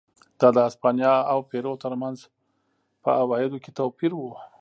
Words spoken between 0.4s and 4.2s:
د هسپانیا او پیرو ترمنځ په عوایدو کې توپیر